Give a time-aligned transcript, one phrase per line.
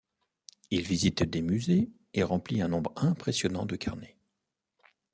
[0.71, 4.17] Il visite des musées et remplit un nombre impressionnant de carnets.